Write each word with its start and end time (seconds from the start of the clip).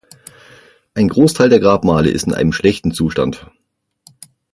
Ein 0.95 1.09
Großteil 1.09 1.49
der 1.49 1.59
Grabmale 1.59 2.09
ist 2.09 2.25
in 2.25 2.33
einem 2.33 2.53
schlechten 2.53 2.91
Zustand. 2.91 3.45